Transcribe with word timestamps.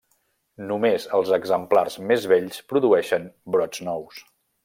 Només 0.69 1.03
els 1.17 1.29
exemplars 1.37 1.99
més 2.13 2.25
vells 2.33 2.63
produeixen 2.73 3.31
brots 3.57 3.85
nous. 3.91 4.27